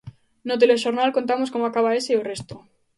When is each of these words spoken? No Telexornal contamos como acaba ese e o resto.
No 0.47 0.55
Telexornal 0.61 1.15
contamos 1.17 1.51
como 1.53 1.65
acaba 1.67 1.95
ese 1.99 2.11
e 2.13 2.19
o 2.21 2.25
resto. 2.31 2.55